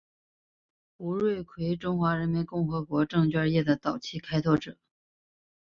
[0.97, 4.75] 胡瑞荃中华人民共和国证券业的早期开拓者。